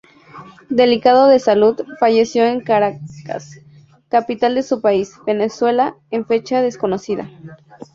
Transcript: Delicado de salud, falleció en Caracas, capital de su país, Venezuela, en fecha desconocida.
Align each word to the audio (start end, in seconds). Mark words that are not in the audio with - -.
Delicado 0.71 1.27
de 1.27 1.37
salud, 1.37 1.79
falleció 1.99 2.43
en 2.43 2.61
Caracas, 2.61 3.59
capital 4.09 4.55
de 4.55 4.63
su 4.63 4.81
país, 4.81 5.13
Venezuela, 5.27 5.95
en 6.09 6.25
fecha 6.25 6.63
desconocida. 6.63 7.29